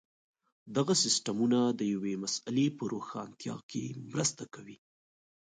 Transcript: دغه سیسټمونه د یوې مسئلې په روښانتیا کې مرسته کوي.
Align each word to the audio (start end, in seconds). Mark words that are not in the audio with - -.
دغه 0.75 0.93
سیسټمونه 1.03 1.59
د 1.79 1.81
یوې 1.93 2.13
مسئلې 2.23 2.67
په 2.77 2.83
روښانتیا 2.93 3.55
کې 3.69 3.83
مرسته 4.11 4.43
کوي. 4.53 4.77